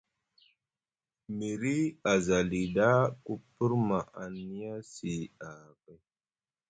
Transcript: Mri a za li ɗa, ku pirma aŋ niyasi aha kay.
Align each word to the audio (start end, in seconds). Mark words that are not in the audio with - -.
Mri 1.37 1.77
a 2.11 2.13
za 2.25 2.39
li 2.49 2.61
ɗa, 2.75 2.89
ku 3.23 3.33
pirma 3.53 3.99
aŋ 4.21 4.33
niyasi 4.49 5.13
aha 5.47 5.69
kay. 5.81 5.99